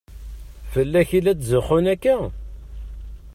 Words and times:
Fell-ak 0.71 1.09
i 1.17 1.19
la 1.21 1.33
tetzuxxu 1.37 1.79
akka? 1.93 2.15